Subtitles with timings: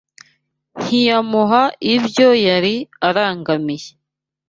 [0.81, 1.63] ntiyamuha
[1.95, 2.75] ibyo yari
[3.07, 3.89] arangamiye